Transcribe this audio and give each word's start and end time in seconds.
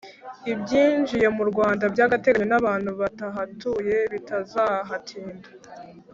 ibyijiye 0.51 1.27
mu 1.35 1.43
Rwanda 1.49 1.83
by’agateganyo 1.93 2.45
n’abantu 2.51 2.89
batahatuye 3.01 3.97
bitazahatinda 4.11 5.49